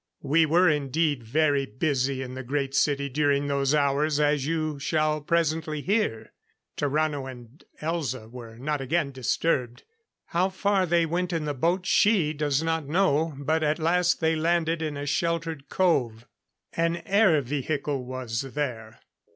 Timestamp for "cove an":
15.69-17.03